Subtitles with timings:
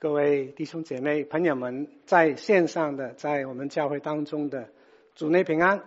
[0.00, 4.70] 各位弟兄姐妹、朋友们，在线上的，在我们教会当中的，
[5.14, 5.84] 主内平安。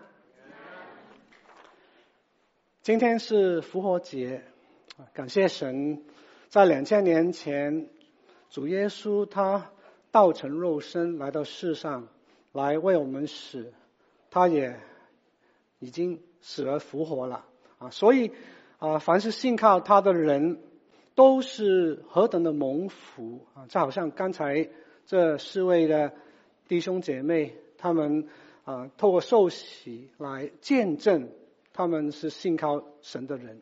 [2.84, 4.44] 今天是复活节，
[5.14, 6.04] 感谢神，
[6.50, 7.90] 在两千年前，
[8.52, 9.72] 主耶稣他
[10.12, 12.08] 道成肉身来到世上，
[12.52, 13.74] 来为我们死，
[14.30, 14.80] 他也
[15.80, 17.48] 已经死而复活了
[17.80, 17.90] 啊！
[17.90, 18.32] 所以
[18.78, 20.62] 啊，凡是信靠他的人。
[21.16, 23.68] 都是何等的蒙福啊！
[23.68, 24.70] 就好像刚才
[25.06, 26.14] 这四位的
[26.68, 28.28] 弟兄姐妹，他们
[28.64, 31.30] 啊，透过受洗来见证
[31.72, 33.62] 他们是信靠神的人。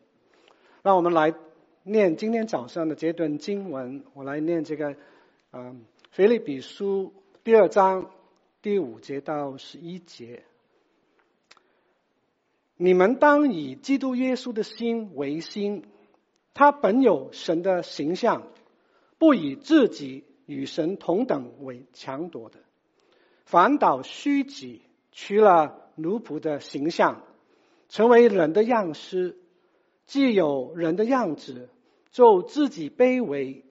[0.82, 1.34] 让我们来
[1.82, 4.96] 念今天早上的这段经文，我来念这个
[5.52, 7.12] 嗯，腓立比书
[7.44, 8.10] 第二章
[8.62, 10.42] 第五节到十一节。
[12.78, 15.84] 你们当以基督耶稣的心为心。
[16.54, 18.48] 他本有神的形象，
[19.18, 22.58] 不以自己与神同等为强夺的，
[23.44, 27.24] 反倒虚己，取了奴仆的形象，
[27.88, 29.38] 成为人的样式。
[30.04, 31.70] 既有人的样子，
[32.10, 33.64] 就自己卑微，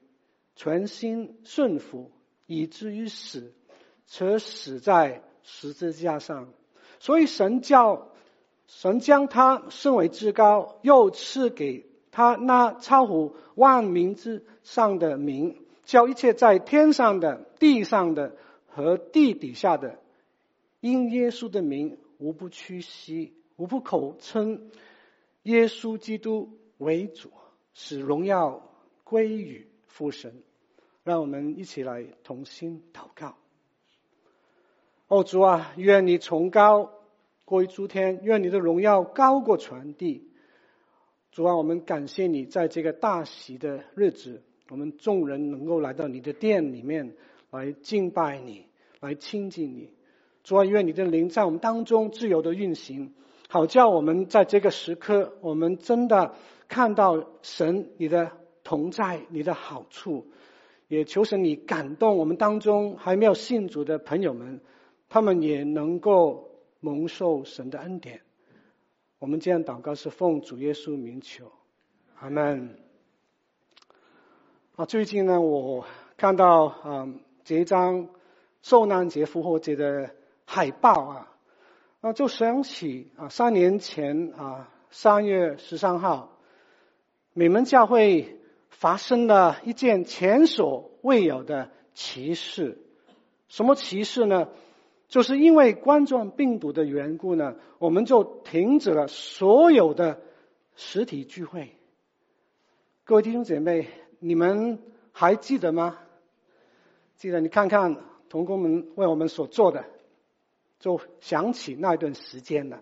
[0.55, 2.09] 全心顺服，
[2.47, 3.53] 以至于死，
[4.07, 6.51] 且死在十字架上。
[6.99, 8.11] 所以神叫
[8.65, 11.90] 神将他升为至高，又赐给。
[12.11, 18.35] 他那超乎万民之上的名，叫一切在天上的、地上的
[18.67, 19.97] 和地底下的，
[20.81, 24.69] 因耶稣的名，无不屈膝，无不口称
[25.43, 27.31] 耶稣基督为主，
[27.73, 28.69] 使荣耀
[29.03, 30.43] 归于父神。
[31.03, 33.35] 让我们一起来同心祷告。
[35.07, 36.91] 哦，主啊，愿你崇高
[37.43, 40.30] 过于诸天，愿你的荣耀高过全地。
[41.31, 47.13] 主啊，我们感谢你，在这个大喜的日子，我们众人能够来到你的殿里面
[47.51, 48.65] 来敬拜你，
[48.99, 49.93] 来亲近你。
[50.43, 53.13] 主啊，愿你的灵在我们当中自由的运行，
[53.47, 56.35] 好叫我们在这个时刻，我们真的
[56.67, 58.33] 看到神你的
[58.65, 60.27] 同在，你的好处。
[60.89, 64.59] 也求神你感动我们当中还没有信主的朋友们，
[65.07, 66.49] 他们也能够
[66.81, 68.19] 蒙受神的恩典。
[69.21, 71.51] 我们这样祷告是奉主耶稣名求，
[72.19, 72.75] 阿门。
[74.75, 75.85] 啊，最近呢，我
[76.17, 77.07] 看到啊
[77.43, 78.09] 这一张
[78.63, 80.09] 受难节复活节的
[80.45, 81.31] 海报啊，
[82.01, 86.35] 啊就想起啊三年前啊三月十三号，
[87.33, 88.39] 美门教会
[88.69, 92.79] 发生了一件前所未有的奇事，
[93.49, 94.49] 什么奇事呢？
[95.11, 100.21] 就是因为冠状病毒的缘故呢，我们就停止了所有的
[100.77, 101.75] 实体聚会。
[103.03, 103.89] 各位弟兄姐妹，
[104.19, 104.79] 你们
[105.11, 105.97] 还记得吗？
[107.17, 107.97] 记得，你看看
[108.29, 109.83] 同工们为我们所做的，
[110.79, 112.79] 就想起那段时间了。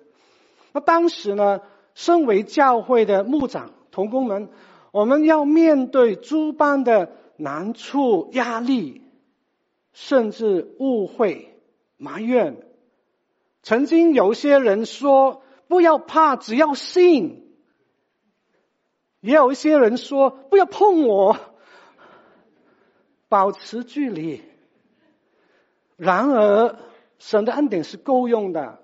[0.72, 1.62] 那当时呢，
[1.96, 4.50] 身为教会的牧长同工们，
[4.92, 9.02] 我们要面对诸般的难处、压力，
[9.94, 11.59] 甚至误会。
[12.00, 12.58] 埋怨，
[13.62, 17.44] 曾经有些人说不要怕，只要信；
[19.20, 21.38] 也有一些人说不要碰我，
[23.28, 24.42] 保持距离。
[25.98, 26.80] 然而，
[27.18, 28.80] 神的恩典是够用的，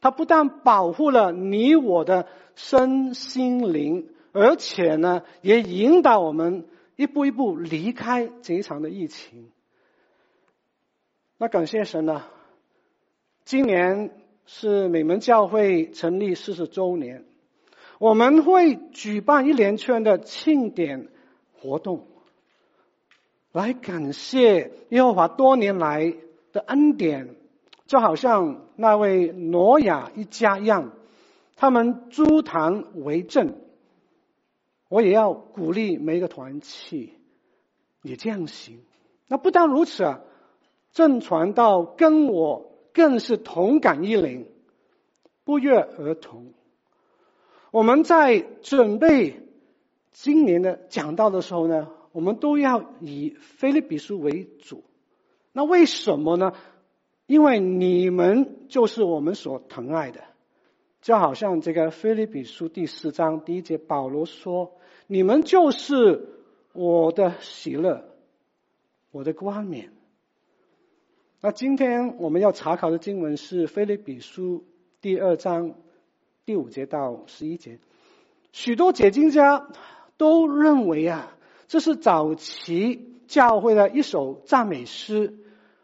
[0.00, 2.26] 他不但保护了你我的
[2.56, 6.66] 身心灵，而且呢，也引导我们
[6.96, 9.52] 一步一步离开这一场的疫情。
[11.42, 12.22] 那感谢神呢，
[13.44, 14.12] 今年
[14.46, 17.24] 是美门教会成立四十周年，
[17.98, 21.08] 我们会举办一连串的庆典
[21.52, 22.06] 活动，
[23.50, 26.14] 来感谢耶和华多年来
[26.52, 27.34] 的恩典，
[27.86, 30.92] 就好像那位挪亚一家一样，
[31.56, 33.56] 他们筑坛为证。
[34.88, 37.14] 我也要鼓励每一个团契
[38.00, 38.80] 也这样行。
[39.26, 40.20] 那不但如此啊。
[40.92, 44.46] 正传道跟我更是同感一灵，
[45.44, 46.52] 不约而同。
[47.70, 49.40] 我们在准备
[50.12, 54.84] 今年的讲道的时候呢，我们都要以腓立比书为主。
[55.52, 56.52] 那为什么呢？
[57.26, 60.20] 因为你们就是我们所疼爱的，
[61.00, 64.72] 就好像这个腓立比书第四章第一节，保罗说
[65.08, 66.28] ：“你们就是
[66.74, 68.04] 我的喜乐，
[69.10, 69.90] 我的冠冕。”
[71.44, 74.58] 那今天我们要查考的经文是《腓立比书》
[75.00, 75.74] 第二章
[76.46, 77.80] 第五节到十一节。
[78.52, 79.66] 许多解经家
[80.16, 81.36] 都认为啊，
[81.66, 85.34] 这是早期教会的一首赞美诗，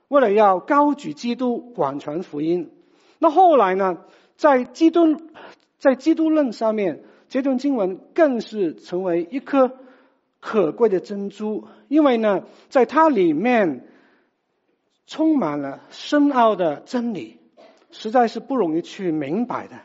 [0.07, 2.71] 为了要高举基督、广传福音。
[3.19, 3.99] 那后来呢，
[4.37, 5.21] 在基督
[5.79, 9.73] 在基督论上面，这段经文更是成为一颗
[10.39, 13.89] 可贵的珍珠，因为呢，在它里面
[15.09, 17.39] 充满了深奥的真理，
[17.91, 19.77] 实在是不容易去明白的。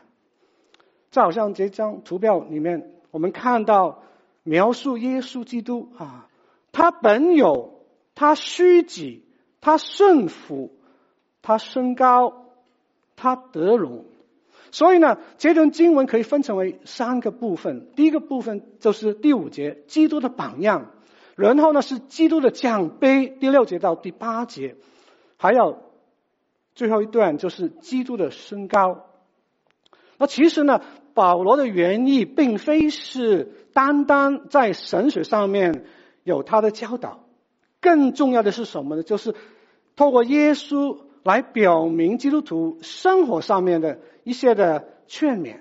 [1.10, 4.02] 就好像这张图表里面，我们看到
[4.42, 6.28] 描述耶稣基督啊，
[6.72, 7.80] 他本有，
[8.14, 9.24] 他虚己，
[9.62, 10.72] 他顺服，
[11.40, 12.44] 他升高，
[13.16, 14.04] 他得荣。
[14.72, 17.88] 所以呢，这段经文可以分成为三个部分。
[17.96, 20.90] 第一个部分就是第五节，基督的榜样；
[21.34, 24.76] 然后呢是基督的奖杯，第六节到第八节，
[25.44, 25.76] 还有
[26.74, 29.04] 最后一段就是基督的升高。
[30.16, 30.80] 那其实呢，
[31.12, 35.84] 保罗的原意并非是单单在神学上面
[36.22, 37.26] 有他的教导，
[37.82, 39.02] 更重要的是什么呢？
[39.02, 39.34] 就是
[39.96, 45.58] 透过耶稣来表明基督徒生活上面的一些的劝勉。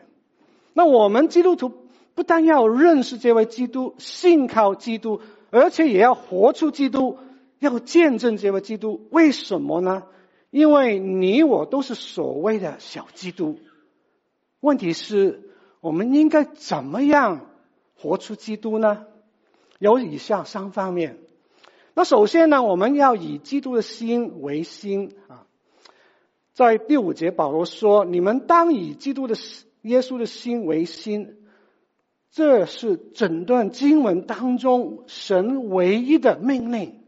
[0.71, 5.19] 那我们基督徒不但要认识这位基督，信靠基督，
[5.51, 7.18] 而且也要活出基督，
[7.63, 9.07] 要见证这位基督。
[9.10, 10.04] 为什么呢？
[10.51, 13.57] 因为你我都是所谓的小基督。
[14.60, 15.50] 问题是，
[15.80, 17.48] 我们应该怎么样
[17.95, 19.07] 活出基督呢？
[19.80, 21.18] 有以下三方面。
[21.95, 25.48] 那首先呢，我们要以基督的心为心啊。
[26.54, 29.36] 在第五节，保罗说：“你们当以基督的
[29.81, 31.38] 耶稣的心为心。”
[32.30, 37.03] 这是整段经文当中神唯一的命令。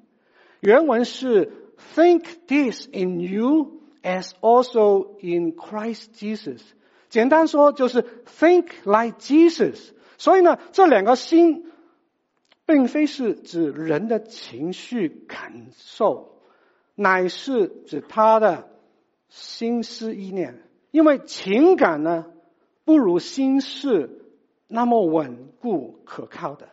[0.65, 1.51] 原文是
[1.95, 6.61] ：“Think this in you as also in Christ Jesus。”
[7.09, 8.03] 简单说就是
[8.39, 9.91] think like Jesus。
[10.17, 11.71] 所以呢，这两个心，
[12.65, 16.41] 并非是指人的情绪感受，
[16.95, 18.67] 乃是指他的
[19.29, 20.63] 心思意念。
[20.89, 22.25] 因为情感呢，
[22.85, 24.25] 不如心事
[24.67, 26.69] 那么稳固可靠的。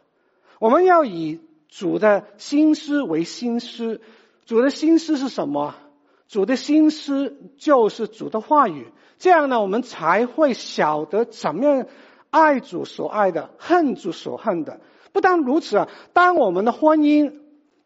[0.61, 1.41] 我们要以
[1.73, 4.03] 主的心思为心思。
[4.45, 5.75] 主的心思是什么？
[6.29, 8.89] 主的心思就是主的话语。
[9.19, 11.87] 这样呢，我们才会晓得怎么样
[12.29, 14.81] 爱主所爱的，恨主所恨的。
[15.13, 17.41] 不但如此啊，当我们的婚姻，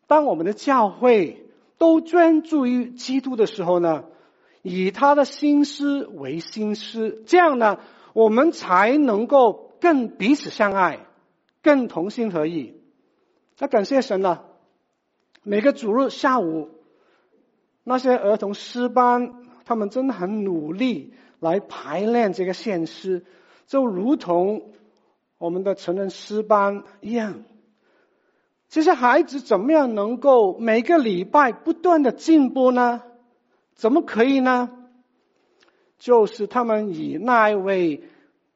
[0.08, 1.46] 当我们的教会
[1.78, 4.04] 都专注于基督的时候呢，
[4.62, 7.78] 以他的心思为心思，这样呢，
[8.14, 11.06] 我们才能够更彼此相爱，
[11.62, 12.74] 更同心合意。
[13.58, 14.44] 那感谢神了，
[15.42, 16.70] 每个主日下午，
[17.84, 21.14] 那些儿童诗班，他们真的很努力。
[21.38, 23.26] 来排练这个献诗，
[23.66, 24.72] 就如同
[25.36, 27.44] 我们的成人诗班一样。
[28.70, 33.02] 这些孩子怎么样能够每个礼拜不断的进步呢？
[33.74, 34.70] 怎么可以呢？
[35.98, 38.04] 就是他们以那一位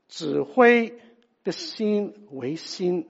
[0.09, 0.99] 指挥
[1.45, 3.07] 的心为心，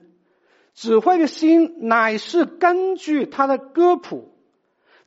[0.73, 4.33] 指挥的心乃是根据他的歌谱，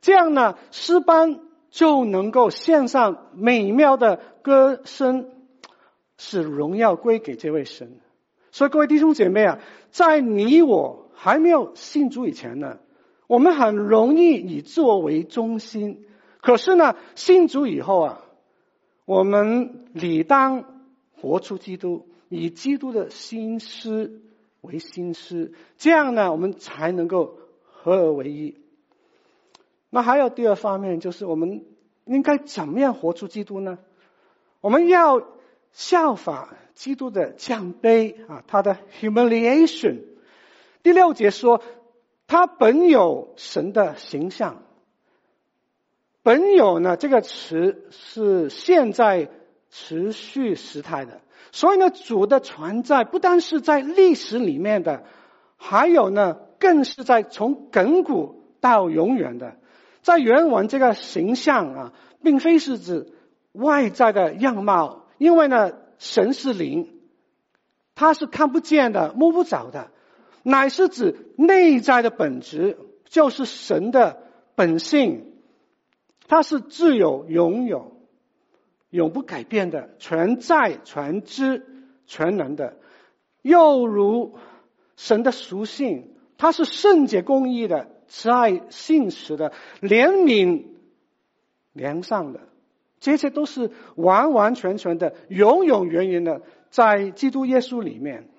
[0.01, 1.41] 这样呢，诗班。
[1.71, 5.29] 就能够献上美妙的歌声，
[6.17, 7.99] 使荣耀归给这位神。
[8.53, 9.59] 所以各位弟兄姐妹啊，
[9.91, 12.77] 在你我还没有信主以前呢，
[13.27, 16.05] 我们很容易以自我为中心。
[16.39, 18.21] 可是呢，信主以后啊，
[19.03, 20.63] 我们理当
[21.19, 24.21] 活出基督，以基督的心思
[24.65, 28.57] 为心思，这样呢，我们才能够合而为一。
[29.89, 31.65] 那还有第二方面，就是我们
[32.03, 33.77] 应该怎么样活出基督呢？
[34.59, 35.25] 我们要
[35.71, 40.01] 效法基督的降卑啊，他的 humiliation。
[40.83, 41.61] 第六节说，
[42.27, 44.63] 他本有神的形象。
[46.23, 49.29] 本有呢，这个词是现在
[49.69, 55.03] 持续时态的，所以呢，主的存在不单是在历史里面的，
[55.57, 59.57] 还有呢，更是在从亘古到永远的。
[60.01, 63.13] 在原文这个形象啊，并非是指
[63.53, 66.99] 外在的样貌，因为呢，神是灵，
[67.95, 69.89] 他是看不见的、摸不着的，
[70.43, 74.17] 乃是指内在的本质，就是神的
[74.53, 75.33] 本性，
[76.27, 77.94] 他是自有、拥有、
[78.95, 81.65] 永不改变的、全在、全知、
[82.05, 82.77] 全能的，
[83.41, 84.35] 又如
[84.95, 87.93] 神的属性，他是圣洁、公义的。
[88.07, 90.65] 慈爱信实的、怜悯
[91.73, 92.41] 良善的，
[92.99, 98.29] 这些都是完完全全的、永永远远的，在基督耶稣里面。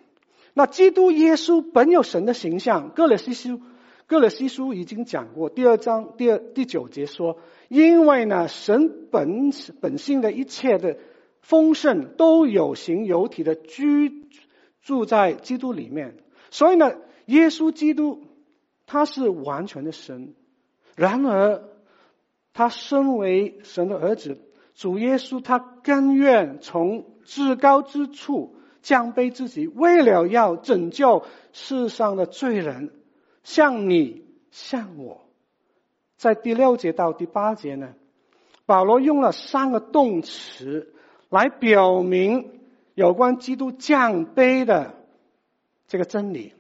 [0.54, 3.60] 那基督耶稣本有神的形象，歌罗西书
[4.06, 10.96] 歌罗西书已经讲过，第二章第二第九节说，因为呢，神本本性的一切的
[11.40, 14.28] 丰盛都有形有体的居
[14.80, 16.16] 住在基督里面，
[16.50, 16.92] 所以呢，
[17.25, 18.22] 耶稣基督
[18.86, 20.34] 他是完全的神。
[20.94, 21.64] 然而，
[22.52, 24.38] 他身为神的儿子，
[24.76, 32.92] 主耶稣他甘愿从至高之处降卑自己，为了要拯救世上的罪人。
[33.46, 35.24] 像你，像我，
[36.16, 37.94] 在第六节到第八节呢，
[38.66, 40.92] 保罗用了三个动词
[41.28, 42.60] 来表明
[42.96, 44.96] 有关基督降卑的
[45.86, 46.54] 这个真理。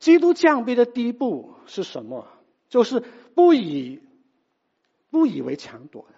[0.00, 2.26] 基督降卑的第一步是什么？
[2.68, 3.04] 就是
[3.36, 4.02] 不以
[5.10, 6.16] 不以为强夺的。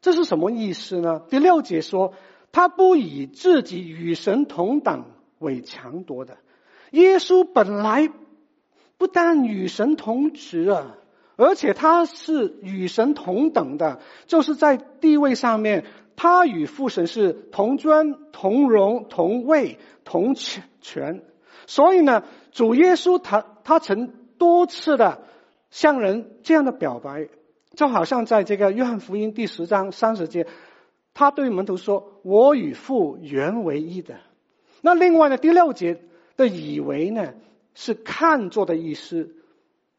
[0.00, 1.20] 这是什么意思呢？
[1.30, 2.12] 第六节说，
[2.50, 5.04] 他不以自己与神同等
[5.38, 6.38] 为强夺的。
[6.90, 8.10] 耶稣本来
[8.98, 10.96] 不但与神同职啊，
[11.36, 15.84] 而且他是与神同等的，就是在地位上面，
[16.16, 21.22] 他与父神是同尊、同荣、同位、同权。
[21.66, 25.22] 所以呢，主耶稣他他曾多次的
[25.70, 27.28] 向人这样的表白，
[27.74, 30.46] 就好像在这个约翰福音第十章三十节，
[31.14, 34.16] 他对门徒说：“我与父原为一的。”
[34.82, 36.02] 那另外呢，第六节。
[36.40, 37.34] 的以为呢，
[37.74, 39.34] 是看作的意思，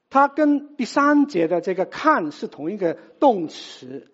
[0.10, 4.07] 它跟第三节的这个看是同一个动词。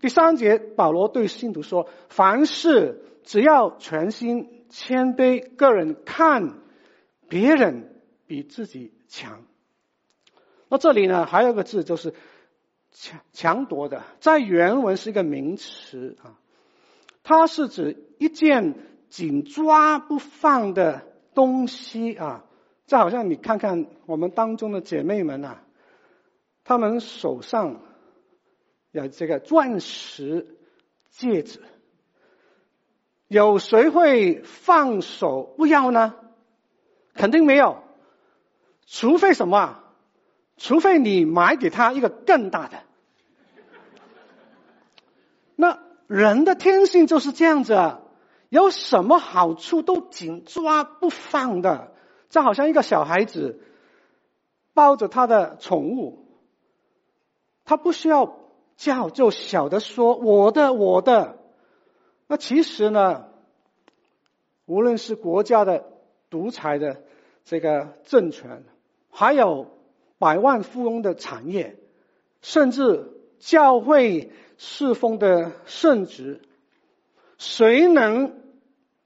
[0.00, 6.60] 第三节保罗对信徒说：“凡事只要全心谦卑，个人看
[7.28, 9.42] 别人比自己强。”
[10.70, 12.14] 那这里呢，还有一个字就是
[12.92, 16.38] 强强夺的，在原文是一个名词啊，
[17.24, 18.74] 它是指一件
[19.08, 21.10] 紧抓不放的。
[21.34, 22.44] 东西啊，
[22.86, 25.62] 这好像你看看我们当中的姐妹们啊，
[26.64, 27.80] 她们手上
[28.90, 30.56] 有这个钻石
[31.10, 31.60] 戒指，
[33.28, 36.14] 有谁会放手不要呢？
[37.14, 37.82] 肯定没有，
[38.86, 39.78] 除非什么？
[40.56, 42.82] 除非你买给她一个更大的。
[45.56, 48.00] 那人的天性就是这样子啊。
[48.52, 51.94] 有什么好处都紧抓不放的，
[52.28, 53.60] 就好像一个小孩子
[54.74, 56.26] 抱着他的宠物，
[57.64, 58.36] 他不需要
[58.76, 61.38] 叫，就晓得说我的我的。
[62.26, 63.24] 那其实呢，
[64.66, 65.86] 无论是国家的
[66.28, 67.04] 独裁的
[67.46, 68.64] 这个政权，
[69.08, 69.68] 还有
[70.18, 71.78] 百万富翁的产业，
[72.42, 76.42] 甚至教会侍奉的圣职，
[77.42, 78.40] 谁能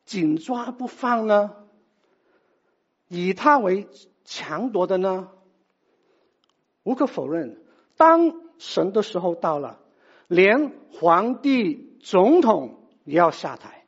[0.05, 1.57] 紧抓不放呢？
[3.09, 3.89] 以他为
[4.27, 5.31] 强夺的呢？
[6.83, 7.63] 无可否认，
[7.97, 9.81] 当神的时候到了，
[10.29, 13.87] 连皇帝、总统也要下台。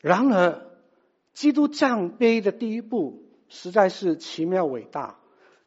[0.00, 0.62] 然而，
[1.34, 5.18] 基督降卑的第一步实在是奇妙伟大。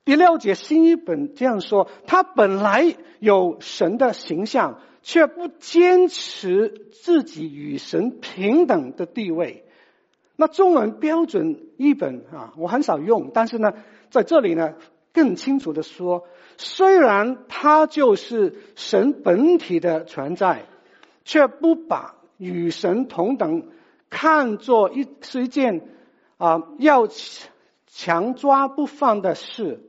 [0.03, 4.79] 第六节新一本这样说：他本来有神的形象。
[5.07, 9.63] 却不坚持自己与神平等的地位。
[10.35, 13.73] 那中文标准译本啊，我很少用，但是呢，
[14.09, 14.73] 在这里呢，
[15.13, 20.65] 更清楚的说，虽然他就是神本体的存在，
[21.23, 23.67] 却不把与神同等
[24.09, 25.87] 看作一是一件
[26.37, 27.07] 啊要
[27.85, 29.81] 强抓不放的事。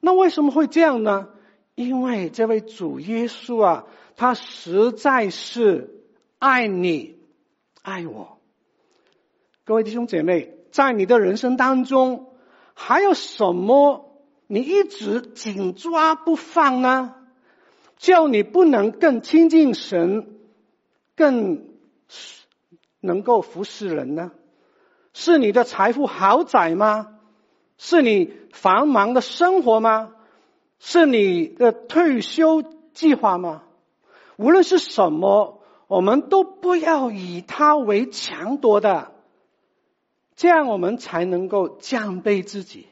[0.00, 1.28] 那为什么会这样呢？
[1.76, 3.86] 因为这位主耶稣啊。
[4.20, 6.04] 他实在是
[6.38, 7.16] 爱你，
[7.80, 8.36] 爱我。
[9.64, 12.26] 各位弟兄姐妹，在你的人生当中，
[12.74, 14.14] 还有什么
[14.46, 17.14] 你一直紧抓不放呢？
[17.96, 20.38] 叫你不能更亲近神，
[21.16, 21.70] 更
[23.00, 24.32] 能够服侍人呢？
[25.14, 27.08] 是你的财富豪宅吗？
[27.78, 30.12] 是你繁忙的生活吗？
[30.78, 32.62] 是你的退休
[32.92, 33.62] 计划吗？
[34.40, 39.12] 无论是什么，我们都不要以他为强夺的，
[40.34, 42.86] 这样我们才能够降卑自己。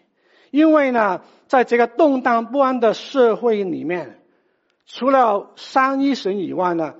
[0.50, 4.20] 因为呢，在这个动荡不安的社会里面，
[4.84, 6.96] 除了三一神以外呢，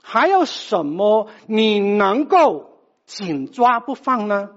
[0.00, 4.50] 还有什么你能够紧抓不放呢？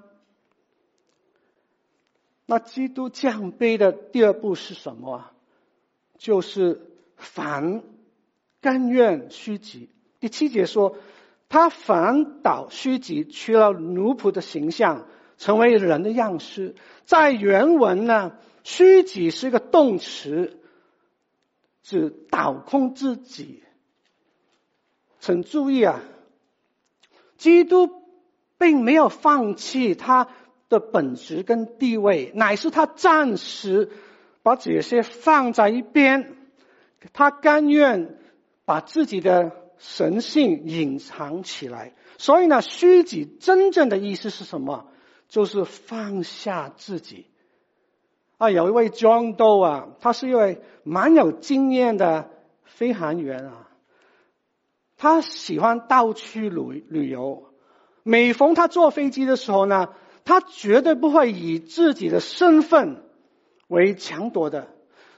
[2.45, 5.25] 那基督降卑的第二步是什么？
[6.19, 7.81] 就是凡。
[8.61, 9.89] 甘愿虚己。
[10.19, 10.95] 第七节说，
[11.49, 16.75] 他反倒虚己，取了奴仆的形象，成为人的样式。
[17.05, 20.59] 在原文呢，虚己是一个动词，
[21.81, 23.63] 指倒空自己。
[25.19, 26.01] 请注意啊，
[27.37, 27.89] 基督
[28.57, 30.27] 并没有放弃他
[30.69, 33.89] 的本质跟地位，乃是他暂时
[34.43, 36.35] 把这些放在一边，
[37.13, 38.17] 他甘愿
[38.71, 41.93] 把自己的神性隐藏起来。
[42.17, 44.87] 所以呢，虚己真正的意思是什么？
[45.27, 47.25] 就是放下自己。
[48.37, 52.29] 啊，有一位 John Doe 啊，他是一位蛮有经验的
[52.63, 53.67] 飞行员啊，
[54.95, 57.49] 他喜欢到处旅旅游。
[58.03, 59.89] 每逢他坐飞机的时候呢，
[60.23, 63.03] 他绝对不会以自己的身份
[63.67, 64.69] 为抢夺的，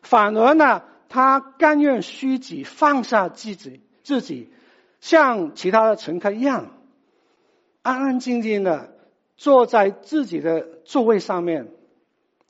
[0.02, 0.82] 反而呢，
[1.14, 4.52] 他甘愿虚己，放下自己，自己
[5.00, 6.72] 像其他的乘客一样。
[7.84, 8.96] 安安静静的
[9.38, 11.68] 坐在自己的座位上面，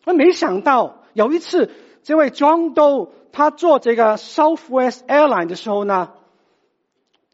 [0.06, 1.72] 而没想到有一次，
[2.04, 6.14] 这位 John Doe 他坐这个 Southwest Airline 的时候呢，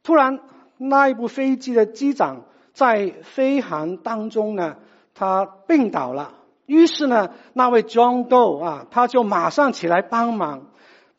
[0.02, 0.40] 突然
[0.78, 4.78] 那一部飞机的机长在飞行当中呢，
[5.14, 6.34] 他病倒了。
[6.66, 10.69] 于是呢，那位 John Doe 啊，他就马上起来帮忙，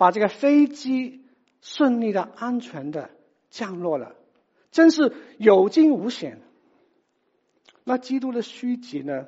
[0.01, 1.27] 把这个飞机
[1.61, 3.11] 顺利的、安全的
[3.51, 4.15] 降落了，
[4.71, 6.41] 真是有惊无险。
[7.85, 9.27] 那基督的虚己呢，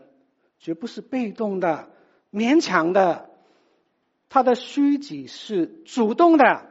[0.59, 1.91] 绝不是被动的、
[2.33, 3.29] 勉强的，
[4.31, 6.71] 他的虚己是主动的、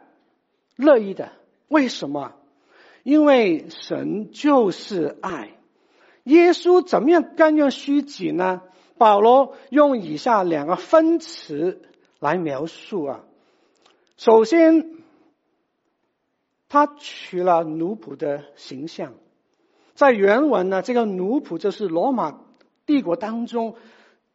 [0.76, 1.34] 乐意的。
[1.68, 2.34] 为什么？
[3.04, 5.52] 因为神就是爱。
[6.24, 8.64] 耶稣怎么样甘愿虚己呢？
[8.98, 11.84] 保罗用以下两个分词
[12.20, 13.26] 来描述啊。
[14.24, 14.86] 首先，
[16.70, 19.16] 他取了奴仆的形象。
[19.96, 22.40] 在原文呢，这个奴仆就是罗马
[22.86, 23.74] 帝国当中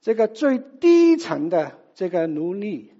[0.00, 2.94] 这个最低层的这个奴隶，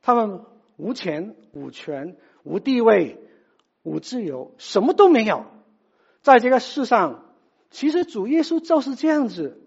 [0.00, 0.42] 他们
[0.76, 3.18] 无钱、无权、无地位、
[3.82, 5.46] 无自由，什么都没有。
[6.20, 7.24] 在这个世上，
[7.72, 9.60] 其实主耶稣就是这样子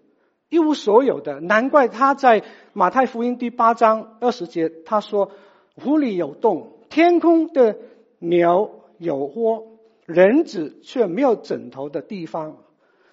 [0.48, 1.38] 一无所有的。
[1.38, 5.32] 难怪他在马太福音第八章二十节他说
[5.76, 7.78] ：“湖里有洞，天空的
[8.18, 9.72] 鸟有窝。”
[10.06, 12.58] 人子却没有枕头的地方。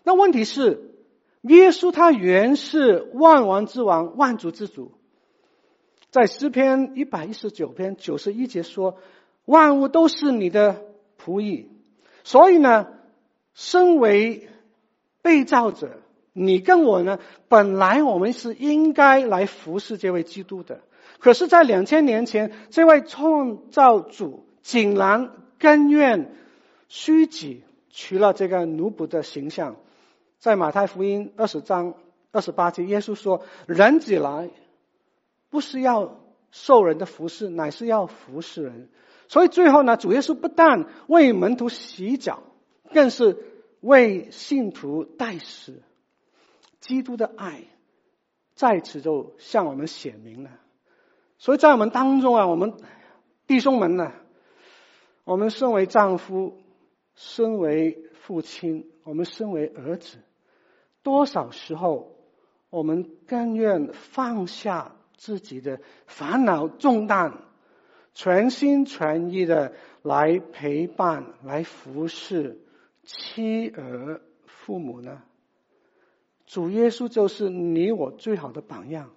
[0.04, 0.92] 那问题是，
[1.42, 4.92] 耶稣他原是万王之王、万主之主。
[6.12, 8.98] 在诗篇一百一十九篇九十一节说
[9.46, 10.86] ：“万物都是你的
[11.20, 11.72] 仆役。”
[12.24, 12.90] 所以呢，
[13.56, 14.48] 身为
[15.24, 16.03] 被造者，
[16.34, 20.82] 你跟我呢，本来我们是应该来服侍这位基督的。
[21.20, 26.36] 可是，在两千年前，这位创造主竟然甘愿。
[26.90, 29.78] 虚己取了这个奴仆的形象，
[30.38, 31.96] 在马太福音二十章
[32.32, 34.52] 二十八节，耶稣说：“人子来，
[35.50, 36.20] 不是要
[36.52, 38.90] 受人的服侍，乃是要服侍人。”
[39.28, 42.44] 所以最后呢，主耶稣不但为门徒洗脚，
[42.94, 43.40] 更是
[43.80, 45.82] 为信徒代死。
[46.84, 47.64] 基督的爱
[48.54, 50.52] 在此就向我们显明了。
[51.38, 52.74] 所以在我们当中啊，我们
[53.48, 54.12] 弟兄们呢，
[55.24, 56.60] 我们身为丈夫。
[57.16, 60.18] 身为父亲，我们身为儿子，
[61.04, 62.18] 多少时候
[62.72, 67.34] 我们甘愿放下自己的烦恼重担，
[68.16, 72.58] 全心全意的来陪伴、来服侍
[73.04, 75.22] 妻儿父母呢？
[76.54, 79.10] 主耶稣就是你我最好的榜样。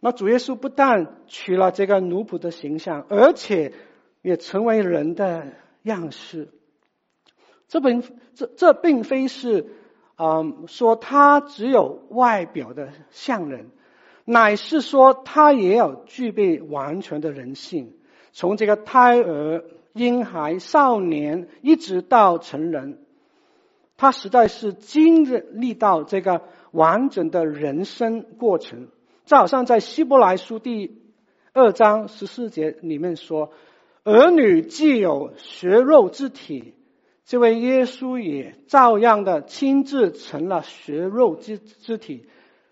[0.00, 3.72] 那主耶稣不但取了这个奴仆的形象，而且
[4.20, 5.46] 也成为人的。
[5.84, 6.48] 样式，
[7.68, 8.02] 这并
[8.34, 9.68] 这这并非是，
[10.18, 13.70] 嗯，说他只有外表的像人，
[14.26, 17.94] 乃是说他也要具备完全的人性。
[18.32, 22.98] 从这个胎儿、婴孩、少年，一直到成人，
[23.98, 25.26] 他实在是经
[25.60, 28.88] 历到这个完整的人生过程。
[29.26, 31.02] 就好像在希伯来书第
[31.52, 33.52] 二章十四节里面说。
[34.04, 36.72] 儿女既有血肉之体，
[37.26, 42.26] 这位耶稣也照样的亲自成了血肉之之体，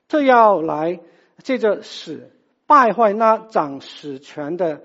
[0.09, 1.01] 这要来
[1.43, 2.31] 借着死
[2.67, 4.81] 败坏那掌死权的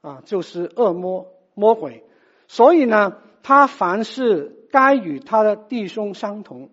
[0.00, 2.02] 啊，就是恶魔魔鬼。
[2.48, 6.70] 所以呢，他凡是该与他的弟兄相同，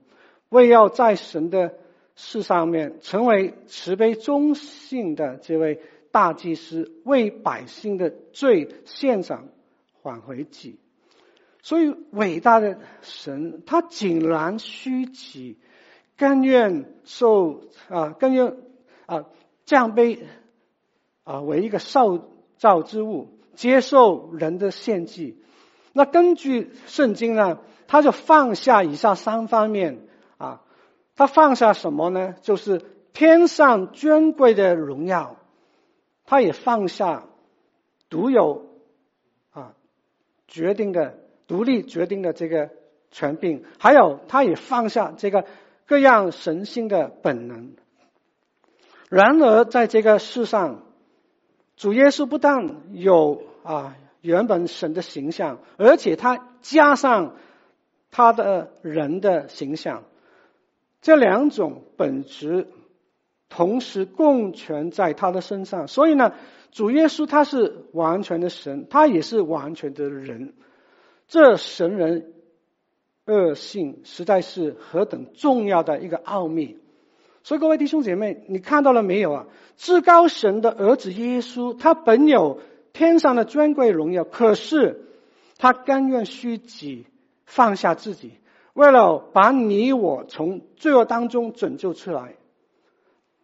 [0.49, 1.75] 为要在神的
[2.15, 5.79] 事上面成为慈悲忠信的这位。
[6.11, 9.47] 大祭司为百姓的罪献上
[10.01, 10.79] 挽回祭，
[11.61, 15.59] 所以伟大的神他竟然虚己，
[16.17, 18.57] 甘愿受啊，甘愿
[19.05, 19.25] 啊，
[19.65, 20.21] 降卑
[21.23, 25.37] 啊，为一个受造之物，接受人的献祭。
[25.93, 27.59] 那根据圣经呢，
[27.91, 30.61] 他就放下以下三方面啊，
[31.15, 32.35] 他放下什么呢？
[32.43, 35.37] 就是天上尊贵的荣耀，
[36.23, 37.23] 他也放下
[38.09, 38.67] 独有
[39.49, 39.73] 啊
[40.47, 42.69] 决定的独立决定的这个
[43.09, 45.45] 权柄，还有他也放下这个
[45.87, 47.73] 各样神性的本能。
[49.09, 50.83] 然而，在这个世上，
[51.75, 53.95] 主耶稣不但有啊。
[54.21, 57.37] 原本神的形象，而且他加上
[58.11, 60.03] 他的人的形象，
[61.01, 62.67] 这两种本质
[63.49, 65.87] 同时共存在他的身上。
[65.87, 66.33] 所以呢，
[66.71, 70.53] 主耶稣他是完全的神，他也是完全的人。
[71.27, 72.33] 这神人
[73.25, 76.77] 二性实在是何等重要的一个奥秘。
[77.43, 79.45] 所以各位弟兄姐妹，你看到了没有啊？
[79.77, 82.59] 至高神的儿子耶稣，他本有。
[82.91, 85.05] 天上的尊贵荣耀，可是
[85.59, 87.05] 他甘愿虚己，
[87.49, 88.33] 放下自己，
[88.73, 92.35] 为了把你我从罪恶当中拯救出来。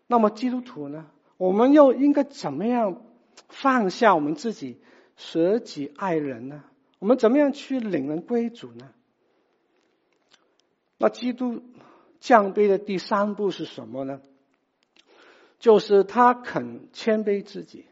[0.06, 1.08] 那么基督徒呢？
[1.38, 3.02] 我们又应该怎么样
[3.50, 4.80] 放下我们自己，
[5.18, 6.64] 舍己爱人呢？
[7.00, 8.92] 我们怎么样去领人归主呢？
[11.00, 11.64] 那基督
[12.20, 14.22] 降卑的第三步是什么呢？
[15.58, 17.86] 就是他肯谦卑自己。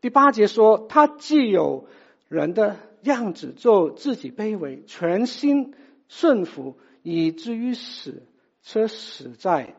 [0.00, 1.86] 第八节说，他既有
[2.28, 5.74] 人的样子，就自己卑微，全心
[6.08, 8.22] 顺服，以至于死，
[8.62, 9.76] 却死在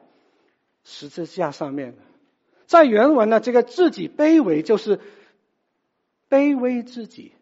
[0.84, 1.96] 十字架上面。
[2.66, 5.00] 在原文呢，这个自己卑微就是
[6.30, 7.34] 卑微自己，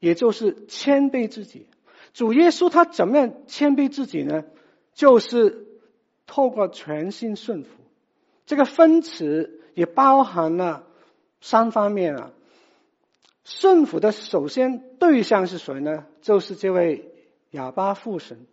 [0.00, 1.66] 也就是谦卑自己。
[2.12, 4.44] 主耶稣他怎么样谦卑自己呢？
[4.94, 5.66] 就是
[6.26, 7.70] 透过全心顺服。
[8.46, 10.86] 这个分词也包含了。
[11.44, 12.30] 三方面啊，
[13.44, 16.04] 顺服的首先对象是谁呢？
[16.20, 17.12] 就是这位
[17.50, 18.46] 哑巴父神。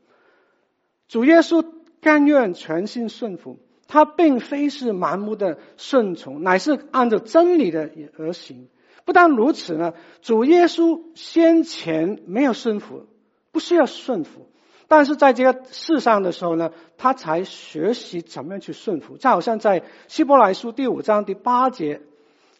[1.08, 1.65] 主耶稣
[2.02, 8.67] 甘愿全心顺服，他并非是盲目的顺从，乃是按照真理的而行。
[9.06, 13.08] 不但如此呢，主耶稣先前没有顺服，
[13.52, 14.47] 不需要顺服，
[14.88, 19.17] 但是在这个世上的时候呢，他才学习怎么样去顺服。
[19.17, 22.02] 就好像在希伯来书第五章第八节。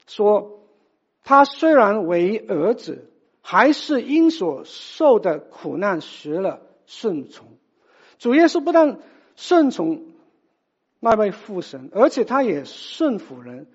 [0.08, 0.59] 说，
[1.24, 3.10] 他虽然为儿子，
[3.42, 7.48] 还是因所受的苦难学了顺从。
[8.18, 9.00] 主耶稣不但
[9.36, 10.06] 顺从
[11.00, 13.68] 那位父神，而且他也顺服人。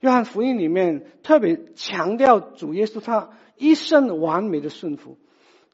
[0.00, 5.18] 约翰福音里面特别强调主耶稣他一生完美的顺服，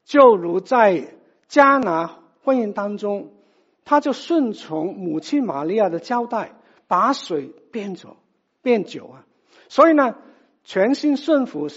[0.05, 1.15] 就如在
[1.49, 3.33] 迦拿婚宴当中，
[3.85, 6.55] 他就顺从母亲玛利亚的交代，
[6.89, 8.17] 把水变酒，
[8.63, 9.27] 变酒啊。
[9.69, 10.17] 所以呢，
[10.67, 11.69] 全心顺服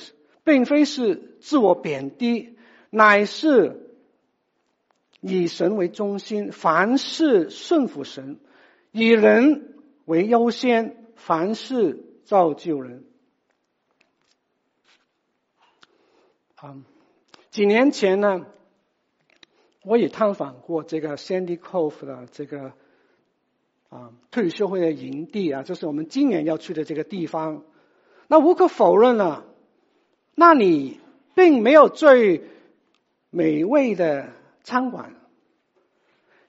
[0.44, 2.58] 并非是自我贬低，
[2.90, 3.96] 乃是
[5.22, 8.40] 以神为中心，凡事顺服神，
[8.92, 9.76] 以人
[10.06, 13.06] 为优先，凡事造就人。
[16.56, 16.76] 啊，
[17.52, 18.48] 几年前呢，
[19.84, 22.74] 我也探访过这个 Sandy Cove 的这个
[23.90, 27.64] 啊退休会的营地啊，就是我们今年要去的这个地方。
[28.32, 29.44] 那无可否认呢，
[30.36, 31.00] 那里
[31.34, 32.44] 并没有最
[33.32, 34.30] 美味的
[34.62, 35.16] 餐馆，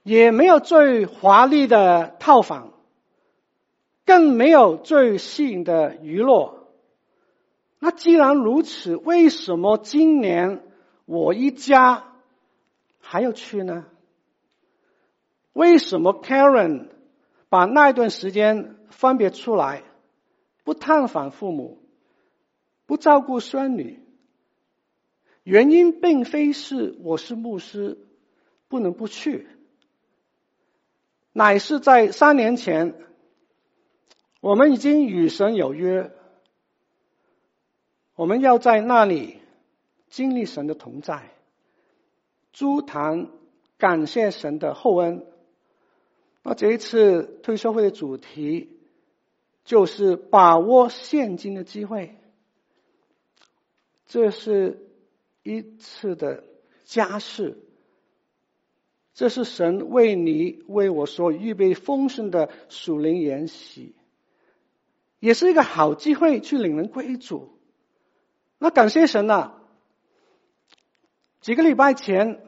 [0.02, 2.74] 也没有最华丽的套房，
[4.04, 6.68] 更没有最吸引的娱乐。
[7.78, 10.62] 那既然如此，为什么今年
[11.06, 12.12] 我一家
[13.00, 13.86] 还要去呢？
[15.54, 16.88] 为什么 Karen
[17.48, 19.82] 把那一段时间分别出来？
[20.70, 21.82] 不探访父母，
[22.86, 23.98] 不照顾孙女，
[25.42, 27.98] 原因并非是我是牧师
[28.68, 29.48] 不能不去，
[31.32, 32.94] 乃是在三年前，
[34.40, 36.12] 我们已经与神有约，
[38.14, 39.38] 我们要在那里
[40.08, 41.32] 经历神的同在，
[42.52, 43.28] 筑坛
[43.76, 45.26] 感谢神的厚恩。
[46.44, 48.76] 那这一次退休会的主题。
[49.70, 52.16] 就是把握现今的机会，
[54.04, 54.90] 这是
[55.44, 56.42] 一次的
[56.84, 57.56] 家事，
[59.14, 63.94] 这是神为你为我所预备丰盛的属灵筵席，
[65.20, 67.56] 也是一个好机会去领人归主。
[68.58, 69.52] 那感谢神呐！
[71.40, 72.42] 几个礼拜前，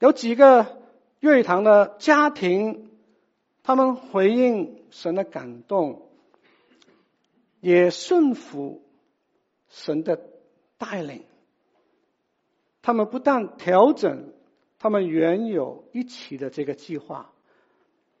[0.00, 0.82] 有几个
[1.20, 2.90] 粤语堂的家庭
[3.62, 6.10] 他们回应神的感动，
[7.62, 8.82] 也顺服
[9.68, 10.20] 神的
[10.78, 11.22] 带领。
[12.82, 14.32] 他们不但调整
[14.80, 17.32] 他们原有一起的这个计划，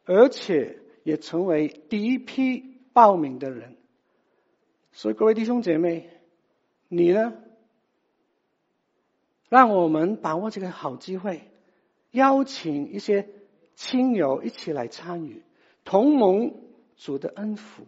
[0.04, 3.76] 而且也成为第一批报名的人。
[4.92, 6.08] 所以，各位弟兄姐妹，
[6.88, 7.34] 你呢？
[9.48, 11.50] 让我们把握这个好机会，
[12.12, 13.28] 邀请一些
[13.74, 15.42] 亲友一起来参与，
[15.84, 16.54] 同盟
[16.96, 17.84] 主的恩福。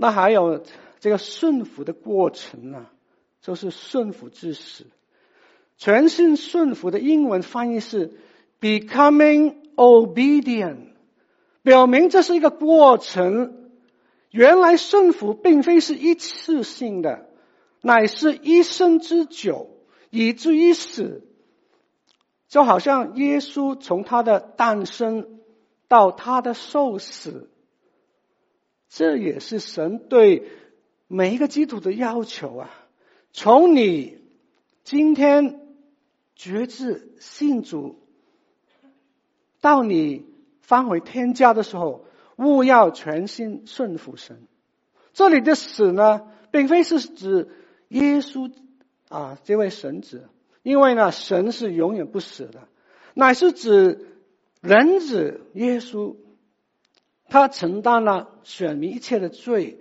[0.00, 0.64] 那还有
[0.98, 2.86] 这个顺服的过程呢？
[3.42, 4.86] 就是顺服至死。
[5.76, 8.18] 全心顺服的英文翻译是
[8.60, 10.88] becoming obedient，
[11.62, 13.70] 表明这是一个过程。
[14.30, 17.28] 原来顺服并非是一次性的，
[17.82, 19.68] 乃是一生之久，
[20.08, 21.26] 以至于死。
[22.48, 25.40] 就好像耶稣从他的诞生
[25.88, 27.50] 到他的受死，
[28.90, 30.46] 这也是神对
[31.08, 32.70] 每一个基督徒的要求啊！
[33.32, 34.18] 从你
[34.84, 35.60] 今天
[36.36, 37.98] 决志信主，
[39.62, 40.26] 到你
[40.60, 42.04] 返回天家的时候。
[42.42, 44.40] 务要全心顺服神。
[45.12, 47.50] 这里的死呢，并非是指
[47.88, 48.50] 耶稣
[49.10, 50.26] 啊这位神子，
[50.62, 52.66] 因为呢，神是永远不死的，
[53.12, 54.06] 乃是指
[54.62, 56.16] 人子耶稣，
[57.30, 59.78] 他承担了选民一切的罪，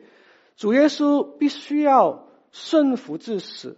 [0.56, 3.78] 主耶稣必须要顺服至死，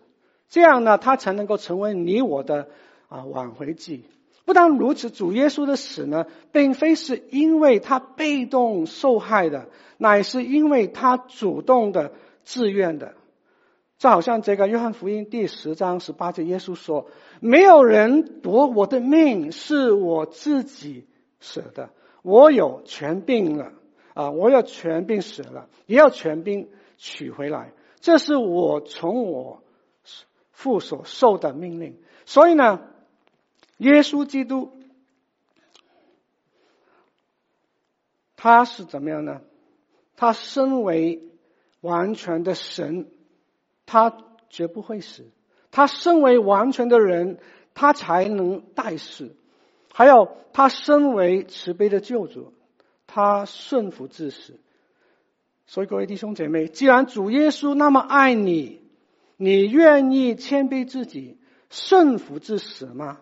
[0.50, 2.68] 这样呢，他才能够成为你我的
[3.08, 4.06] 啊挽回祭。
[4.44, 12.12] 不但如此，主耶稣的死呢，并非是因为他被动受害的，乃是因为他主动的、
[12.44, 13.14] 自愿的。
[13.98, 17.06] 就好像这个约翰福音第十章十八节，耶稣说
[17.40, 21.06] ：“没有人夺我的命，是我自己
[21.40, 21.92] 舍的。
[22.22, 23.72] 我有权病了
[24.14, 27.74] 啊，我有权病死了，也要权病取回来。
[28.00, 29.64] 这是我从我
[30.52, 31.98] 父所受的命令。
[32.26, 32.88] 所以呢。”
[33.82, 34.72] 耶稣基督，
[38.36, 39.42] 他是怎么样呢？
[40.16, 41.24] 他身为
[41.80, 43.10] 完全的神，
[43.88, 44.16] 他
[44.52, 45.24] 绝不会死；
[45.72, 47.40] 他身为完全的人，
[47.74, 49.36] 他才能代死。
[49.94, 52.54] 还有，他身为慈悲的救主，
[53.08, 54.60] 他顺服至死。
[55.68, 58.82] 所以，各位弟兄姐妹，既然主耶稣那么爱你，
[59.38, 61.38] 你愿意谦卑自己，
[61.70, 63.20] 顺服至死吗？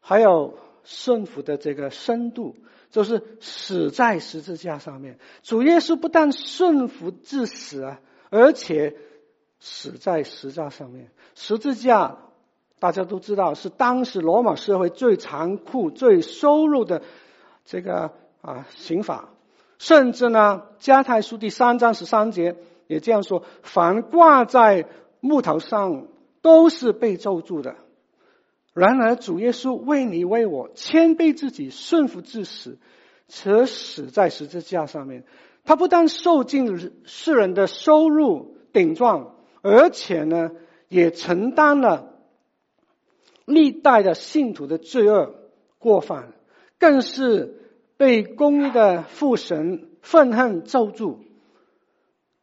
[0.00, 2.56] 还有顺服的这个深度，
[2.90, 5.18] 就是死在十字架上面。
[5.42, 8.96] 主耶稣不但顺服至死啊，而且
[9.58, 11.10] 死在十字架上面。
[11.34, 12.18] 十字架
[12.78, 17.02] 大家都知道是当时罗马社会最残酷、最羞辱的
[17.64, 18.12] 这个
[18.42, 19.30] 啊刑法。
[19.78, 24.86] 甚至呢，加太书第三章十三节也这样说：凡挂在
[25.20, 26.06] 木头上
[26.40, 27.76] 都是被咒住的。
[28.72, 32.78] 然而，主耶稣为你为我谦卑自己，顺服至死，
[33.26, 35.24] 且死在十字架上面。
[35.64, 40.52] 他不但受尽世人的羞辱顶撞，而且呢，
[40.88, 42.15] 也承担了
[43.46, 45.34] 历代的信徒的罪恶
[45.78, 46.34] 过犯，
[46.78, 47.54] 更是
[47.96, 51.20] 被公义的父神愤恨咒诅。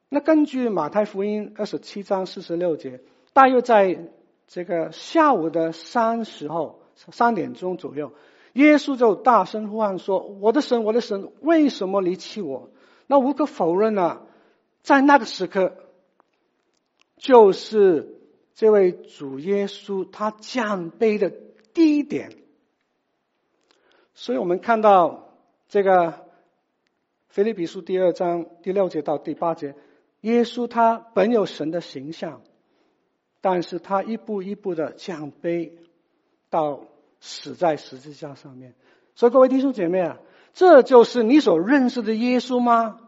[0.10, 3.02] 那根据马太福音二十七章四十六节，
[3.34, 4.10] 大约在。
[4.46, 8.12] 这个下午的三时候，三点钟左右，
[8.52, 12.70] 耶稣就大声呼喊说：“我的神，我的神，为什么离弃我？”
[13.08, 14.22] 那无可否认呢，
[14.84, 15.78] 在那个时刻，
[17.18, 18.12] 就是
[18.56, 21.32] 这位主耶稣他降卑的
[21.74, 22.32] 第一点。
[24.13, 25.34] 所以我们看到
[25.70, 26.26] 这个
[27.30, 29.76] 腓立比书第二章第六节到第八节，
[30.22, 32.42] 耶稣他本有神的形象。
[33.46, 35.74] 但是他一步一步的降卑，
[36.50, 36.86] 到
[37.20, 38.74] 死在十字架上面。
[39.16, 40.18] 所以各位弟兄姐妹啊，
[40.54, 43.02] 这就是你所认识的耶稣吗？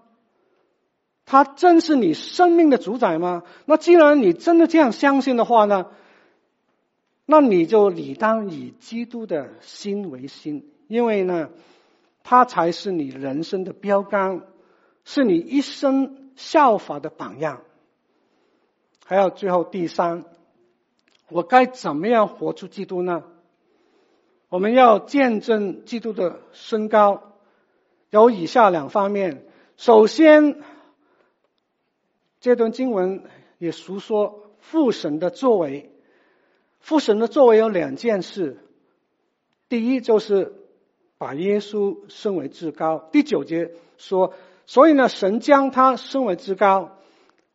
[1.25, 3.43] 他真是你生命的主宰吗？
[3.65, 5.87] 那既然你真的这样相信的话呢，
[7.25, 11.49] 那你就理当以基督的心为心，因为呢，
[12.23, 14.41] 他才是你人生的标杆，
[15.03, 17.61] 是你一生效法的榜样。
[19.03, 20.25] 还有最后第三，
[21.29, 23.23] 我该怎么样活出基督呢？
[24.49, 27.33] 我们要见证基督的身高，
[28.11, 29.43] 有以下两方面。
[29.75, 30.61] 首先，
[32.45, 33.23] 这段经文
[33.57, 35.89] 也述说父神的作为。
[36.77, 38.59] 父神的作为有两件事：
[39.67, 40.53] 第一就是
[41.17, 43.09] 把耶稣升为至高。
[43.11, 44.35] 第九节说，
[44.67, 46.99] 所以呢，神将他升为至高。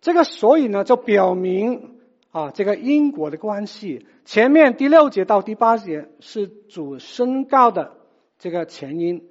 [0.01, 2.01] 这个所以呢，就表明
[2.33, 4.05] 啊，这个因果的关系。
[4.25, 7.93] 前面第六节到第八节是主升高的
[8.41, 9.29] 这个前因，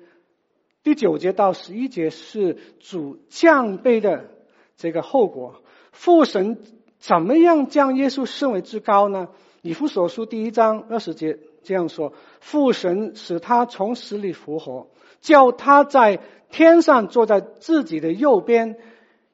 [0.84, 4.39] 第九节到十一节是主降卑的
[4.80, 5.62] 这个后果。
[5.92, 6.58] 父神
[6.98, 9.28] 怎么样将耶稣升为至高呢？
[9.62, 14.88] 以弗所书第一章二十节这样说：父神使他从死里复活，
[15.20, 18.78] 叫他在天上坐在自己的右边。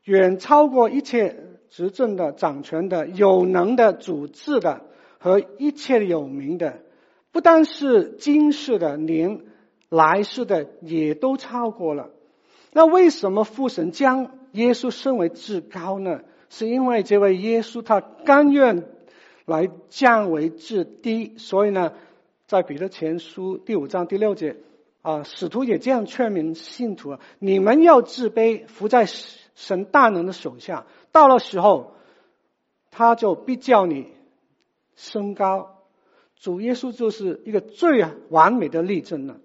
[0.03, 1.35] 远超过一切
[1.69, 4.81] 执政的、掌权的、有能的、主治的
[5.17, 6.81] 和一切有名的，
[7.31, 9.41] 不单是今世的，连
[9.89, 12.11] 来世的也都超过了。
[12.71, 16.21] 那为什么父神将耶稣身为至高呢？
[16.49, 18.87] 是因为这位耶稣他甘愿
[19.45, 21.93] 来降为至低，所以呢，
[22.47, 24.57] 在彼得前书第五章第六节
[25.01, 29.07] 啊，使徒也这样劝勉信徒啊：你们要自卑，伏在。
[29.57, 31.95] 神大能的手下，到了时候，
[32.91, 34.11] 他就必叫你
[34.97, 35.79] 升高。
[36.35, 39.37] 主耶稣就是一个最完美的例证了。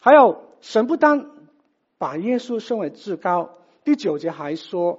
[0.00, 1.30] 还有，神不单
[2.02, 4.98] 把耶稣升为至高，第九节还说，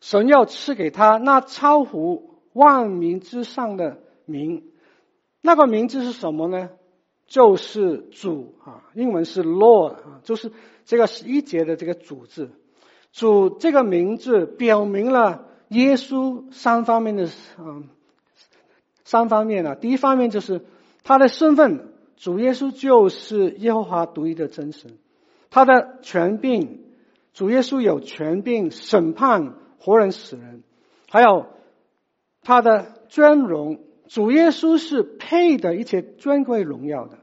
[0.00, 4.70] 神要赐给他那超乎万民之上的名。
[5.40, 6.70] 那个名字是什么呢？
[7.26, 10.52] 就是主啊，英文是 Lord 啊，就是
[10.84, 12.50] 这个十一节的这个主字。
[13.10, 17.88] 主这个名字表明了耶稣三方面的嗯，
[19.02, 19.74] 三方面啊。
[19.74, 20.64] 第一方面就是
[21.02, 24.96] 他的身份，主耶稣就是耶和华独一的真神。
[25.50, 26.80] 他的权柄，
[27.32, 30.62] 主耶稣有权柄审判活人死人。
[31.10, 31.46] 还有
[32.42, 33.80] 他的尊荣。
[34.08, 37.18] 主耶稣是配的一切尊贵荣耀的，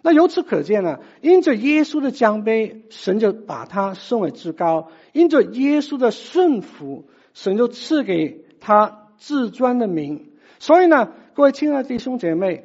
[0.00, 10.30] 那由此可见呢，因着耶稣的降卑，神就把他升为至高；因着耶稣的顺服，神就赐给他至尊的名。
[10.60, 12.64] 所以呢，各位亲爱的弟兄姐妹，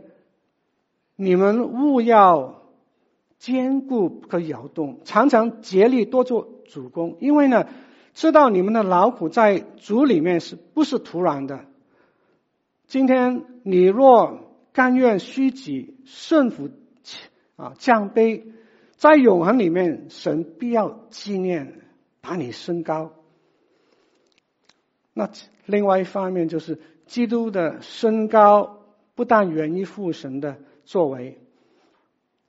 [1.18, 2.62] 你们务要
[3.46, 7.68] 坚固不可摇动，常常竭力多做主工，因为呢，
[8.16, 11.66] 知道你们的劳苦在主里面是不是徒然的。
[12.88, 14.40] 今天你若
[14.74, 16.72] 甘愿虚己、顺服
[17.56, 18.46] 啊、降卑，
[18.96, 21.82] 在永恒里面，神必要纪念，
[22.22, 23.12] 把你升高。
[25.14, 25.30] 那
[25.68, 28.80] 另外一方面就是，基督的升高
[29.14, 31.38] 不但源于父神的作为，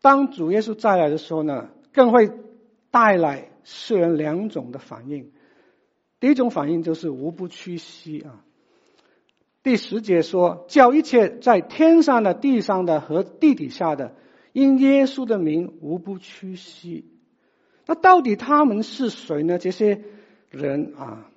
[0.06, 2.30] 当主耶稣再来的时候呢，更会
[2.92, 5.32] 带来世人两种的反应。
[6.20, 8.44] 第一种反应就是无不屈膝啊。
[9.64, 14.14] 第十节说：“叫一切在天上的、地上的和地底下的，
[14.52, 17.04] 因耶稣的名，无不屈膝。”
[17.84, 19.58] 那到底他们是谁呢？
[19.58, 20.04] 这些
[20.50, 21.28] 人啊，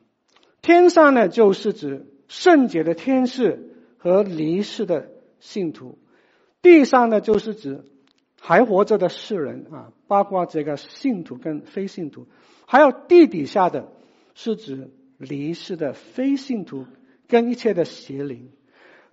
[0.62, 5.98] 天上呢，就是指圣洁的天使和离世的信徒；
[6.62, 7.84] 地上呢，就是指
[8.40, 12.24] 还活着的世人啊，包括这个信徒跟非信徒；
[12.66, 13.92] 还有地底下的，
[14.34, 16.86] 是指离世的非信徒。
[17.32, 18.50] 跟一切的邪灵，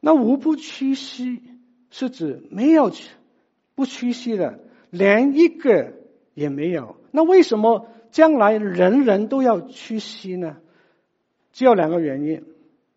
[0.01, 1.43] 那无不屈膝，
[1.91, 2.91] 是指没有
[3.75, 4.59] 不屈膝的，
[4.89, 5.93] 连一个
[6.33, 6.97] 也没有。
[7.11, 10.57] 那为什么将来人人都要屈膝呢？
[11.53, 12.43] 只有两个原因。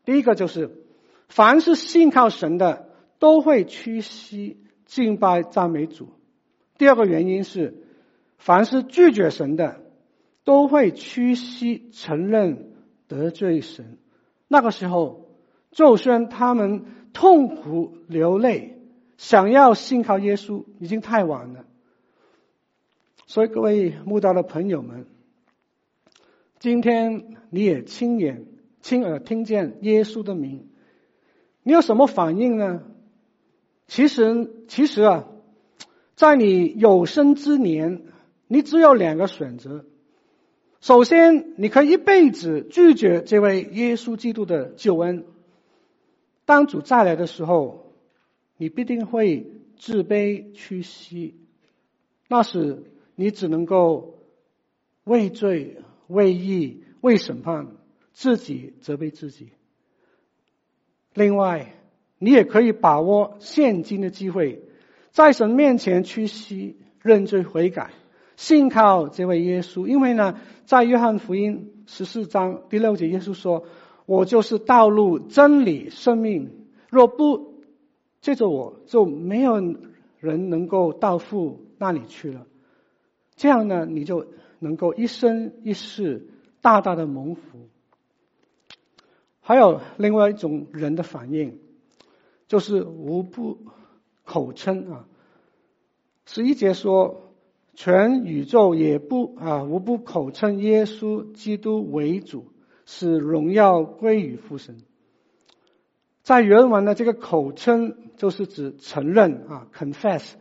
[0.06, 0.86] 第一个就是，
[1.28, 2.88] 凡是信靠神的，
[3.20, 6.14] 都会屈膝敬拜赞美主。
[6.80, 7.84] 第二个原因是，
[8.38, 9.82] 凡是拒绝神的，
[10.46, 12.72] 都会屈膝承认
[13.08, 13.98] 得罪神。
[14.48, 15.30] 那个时候，
[15.72, 18.80] 就算他们痛苦流泪，
[19.18, 21.66] 想要信靠耶稣，已经太晚了。
[23.28, 25.06] 所以，各位慕道的朋友们，
[26.60, 28.46] 今天你也亲眼、
[28.80, 30.70] 亲耳听见耶稣的名，
[31.62, 32.84] 你有什么反应呢？
[33.86, 35.28] 其实，其实啊，
[36.20, 38.04] 在你有生之年，
[38.46, 39.86] 你只有两个选择。
[40.82, 45.24] 首先，你可以一辈子拒绝这位耶稣基督的救恩。
[46.44, 47.94] 当主再来的时候，
[48.58, 51.36] 你必定会自卑屈膝。
[52.28, 52.84] 那时，
[53.16, 54.20] 你只能够
[55.06, 57.78] 畏罪、畏义、畏审判，
[58.12, 59.52] 自己责备自己。
[61.14, 61.76] 另外，
[62.18, 64.64] 你也可以把握现今的机会，
[65.12, 67.92] 在神面前屈膝认罪悔改。
[68.36, 73.66] 信靠这位耶稣，因为呢，在约翰福音十四章第六节，耶稣说
[74.08, 76.52] ：“我就是道路、真理、生命。
[76.90, 77.56] 若不
[78.22, 79.56] 借着我就没有
[80.20, 82.48] 人能够到父那里去了。
[83.36, 84.28] 这样呢，你就
[84.60, 86.28] 能够一生一世
[86.62, 87.68] 大大的蒙福。
[89.42, 91.60] 还有另外一种人的反应，
[92.48, 93.58] 就是无不
[94.30, 95.06] 口称啊。
[96.26, 97.22] 十一节说，
[97.74, 102.46] 全宇宙也不啊无不口称耶稣基督为主，
[102.86, 104.78] 使荣耀归于父神。
[106.22, 110.34] 在原文的这个口称就是指承认啊，confess。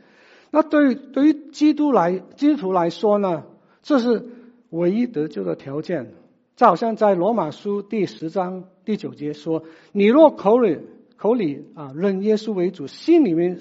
[0.51, 3.45] 那对于对于基督来基督徒来说呢，
[3.82, 4.28] 这是
[4.68, 6.12] 唯一得救的条件。
[6.57, 9.62] 就好像在罗马书第十章第九节说
[9.93, 10.80] ：“你若口里
[11.18, 13.60] 口里啊认耶稣为主，心里面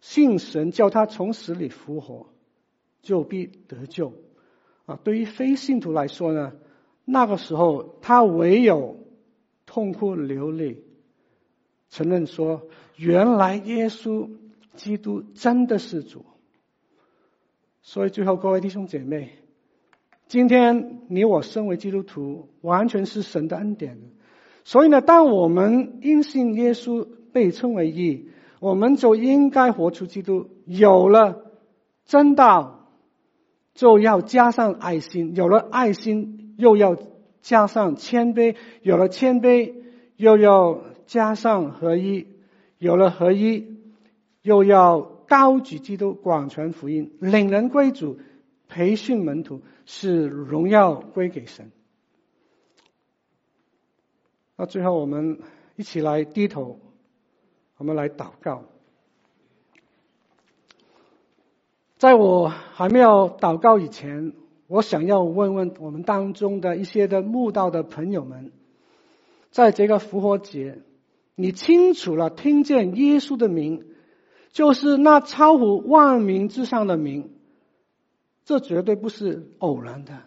[0.00, 2.26] 信神叫他从死里复活，
[3.02, 4.12] 就必得救。”
[4.86, 6.52] 啊，对于非信徒来说呢，
[7.04, 8.96] 那个时候他唯有
[9.64, 10.82] 痛哭流泪。
[11.90, 14.28] 承认说，原来耶稣
[14.74, 16.24] 基督真的是主。
[17.82, 19.38] 所以最后，各位弟兄姐妹，
[20.26, 23.98] 今天你我身为基督徒，完全是神的恩典。
[24.64, 30.48] 所以呢，当我们因信耶稣被称为义，我们就应该活出基督。
[30.66, 31.44] 有了
[32.04, 32.88] 真道，
[33.74, 36.96] 就要加上爱心；有了爱心，又要
[37.40, 39.74] 加上谦卑；有了谦卑，
[40.16, 40.80] 又要。
[41.06, 42.26] 加上合一，
[42.78, 43.76] 有了合一，
[44.40, 48.18] 又要高举基督，广传福音，领人归主，
[48.68, 51.70] 培训门徒，使荣耀归给神。
[54.56, 55.40] 那最后，我们
[55.76, 56.78] 一起来低头，
[57.76, 58.64] 我们来祷告。
[61.96, 64.34] 在我还没有祷告以前，
[64.66, 68.52] 我想要问问我们当中的一些的慕道的朋友们，
[69.50, 70.82] 在这个复活节。
[71.36, 73.84] 你清楚了，听见耶稣的名，
[74.52, 77.32] 就是那超乎万名之上的名，
[78.44, 80.20] 这绝对不是偶然的，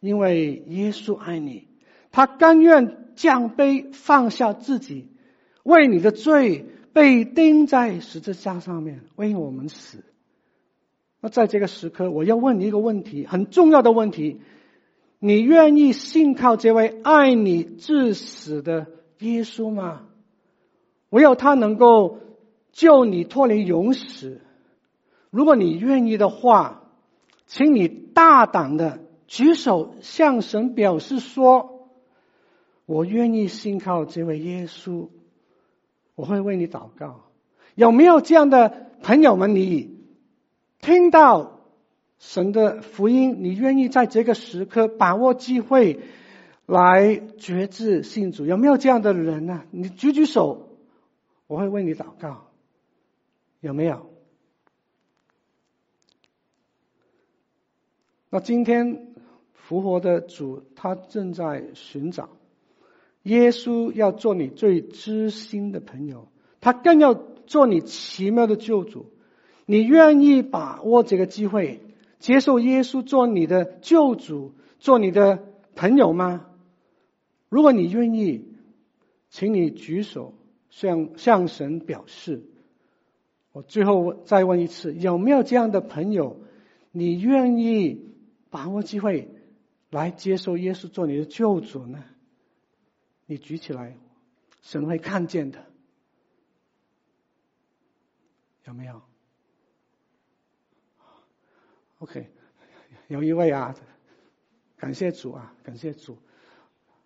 [0.00, 1.68] 因为耶稣爱你，
[2.10, 5.08] 他甘愿降卑放下自己，
[5.62, 10.04] 为你的罪被钉在十字架上面，为我们死。
[11.20, 14.40] 那在这个时刻，我要问你一个问题，很重要的问题：
[15.18, 18.86] 你愿意信靠这位爱你至死的？
[19.20, 20.02] 耶稣吗？
[21.08, 22.18] 唯有他能够
[22.72, 24.42] 救你脱离永死。
[25.30, 26.82] 如果你愿意的话，
[27.46, 31.73] 请你大胆的举手向神表示说
[32.86, 35.08] ：“我愿意信靠这位耶稣。”
[36.16, 37.24] 我会为你祷告。
[37.74, 39.54] 有没有这样的朋友们？
[39.54, 39.98] 你
[40.80, 41.60] 听到
[42.18, 46.00] 神的福音，你愿意在这个时刻把握机会？
[46.66, 49.64] 来决志信主，有没有这样的人呢？
[49.70, 50.78] 你举举手，
[51.46, 52.48] 我会为你祷告。
[53.60, 54.10] 有没有？
[58.30, 59.14] 那今天
[59.52, 62.30] 复活的主，他正在寻找
[63.24, 66.28] 耶稣，要做你最知心的朋友，
[66.60, 69.06] 他更要做你奇妙的救主。
[69.66, 71.80] 你愿意把握这个机会，
[72.18, 75.42] 接受耶稣做你的救主，做你的
[75.74, 76.46] 朋友吗？
[77.48, 78.44] 如果你愿意，
[79.30, 80.34] 请你举手
[80.70, 82.44] 向向神表示。
[83.52, 86.40] 我最后再问一次，有没有这样的朋友？
[86.92, 88.04] 你愿意
[88.50, 89.30] 把握机会
[89.90, 92.04] 来接受耶稣做你的救主呢？
[93.26, 93.96] 你举起来，
[94.62, 95.64] 神会看见的。
[98.64, 99.02] 有没有
[101.98, 102.30] ？OK，
[103.08, 103.74] 有一位啊，
[104.76, 106.18] 感谢主啊，感谢主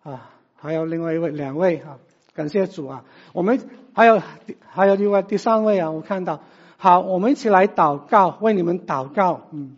[0.03, 0.35] 啊。
[0.61, 1.99] 还有另外一位、两位啊，
[2.33, 3.05] 感谢主啊！
[3.31, 4.21] 我们还有
[4.67, 6.43] 还有另外第三位啊，我看到。
[6.75, 9.47] 好，我们一起来祷告，为你们祷告。
[9.51, 9.77] 嗯。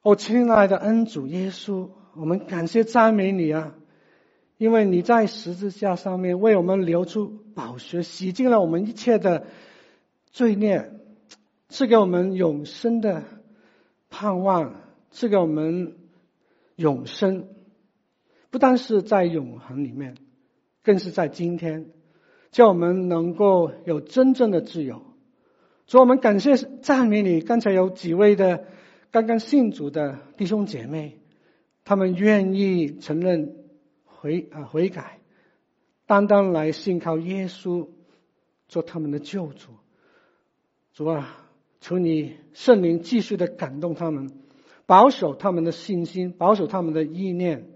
[0.00, 3.74] 哦，亲爱的恩主耶稣，我们感谢赞美你啊！
[4.56, 9.46] 因为你在十字架上面为我们流出宝血，洗净了我们一切的
[10.30, 10.90] 罪孽，
[11.68, 13.24] 赐给我们永生的
[14.10, 14.74] 盼望，
[15.10, 15.94] 赐给我们。
[16.78, 17.48] 永生
[18.50, 20.14] 不单是在永恒里面，
[20.84, 21.90] 更是在今天，
[22.52, 25.02] 叫我们能够有真正的自由。
[25.88, 27.40] 所以我们感谢赞美你。
[27.40, 28.64] 刚才有几位的
[29.10, 31.18] 刚刚信主的弟兄姐妹，
[31.88, 33.64] 他们愿意承认
[34.04, 35.20] 悔啊悔改，
[36.04, 37.88] 单单来信靠耶稣
[38.68, 39.70] 做他们的救主。
[40.92, 41.48] 主啊，
[41.80, 44.30] 求你圣灵继续的感动他们。
[44.84, 47.70] 保守他们的信心，保守他们的意念，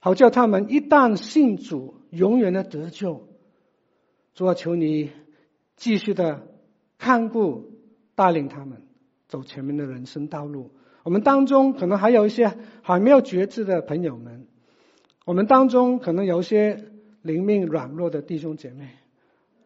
[0.00, 3.28] 好叫他们一旦信主，永远的得救。
[4.34, 5.12] 主啊，求你
[5.76, 6.48] 继续的
[6.98, 7.70] 看顾、
[8.16, 8.82] 带领他们
[9.28, 10.72] 走前面的人生道路。
[11.06, 12.52] 我们当中可能还有一些
[12.82, 14.44] 还没有觉知的朋友们，
[15.24, 16.82] 我们当中可能有一些
[17.22, 18.88] 灵命软弱的弟兄姐妹，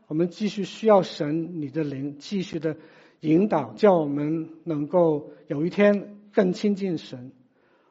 [0.07, 2.77] 我们继续需要神你的灵继续的
[3.21, 7.33] 引导，叫我们能够有一天更亲近神。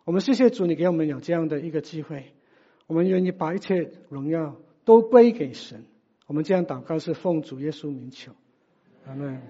[0.04, 2.26] 我们谢谢主，你给我们有这样的一个机会，
[2.86, 5.86] 我们愿意把一切荣耀都归给神。
[6.28, 8.32] 我们这样祷告是奉主耶稣名求，
[9.08, 9.42] 阿门。